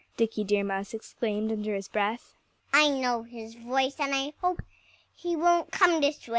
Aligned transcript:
Dickie 0.17 0.43
Deer 0.43 0.63
Mouse 0.63 0.95
exclaimed 0.95 1.51
under 1.51 1.75
his 1.75 1.87
breath. 1.87 2.33
"I 2.73 2.89
know 2.89 3.21
his 3.21 3.53
voice. 3.53 3.99
And 3.99 4.15
I 4.15 4.33
hope 4.41 4.63
he 5.15 5.35
won't 5.35 5.69
come 5.71 6.01
this 6.01 6.21
way!" 6.27 6.29